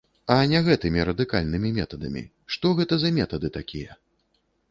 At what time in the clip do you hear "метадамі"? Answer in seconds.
1.75-2.23